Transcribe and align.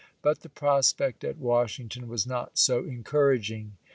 But 0.23 0.39
the 0.39 0.49
prospect 0.49 1.23
at 1.23 1.37
Washing 1.37 1.87
ton 1.87 2.07
was 2.09 2.25
not 2.25 2.57
so 2.57 2.83
encouraging. 2.83 3.73